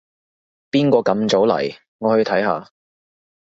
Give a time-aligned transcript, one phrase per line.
[0.71, 1.77] 邊個咁早嚟？
[1.99, 2.71] 我去睇下